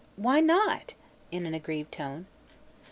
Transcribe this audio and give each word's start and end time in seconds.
"Why 0.15 0.39
not?" 0.39 0.95
in 1.29 1.45
an 1.45 1.53
aggrieved 1.53 1.91
tone. 1.91 2.25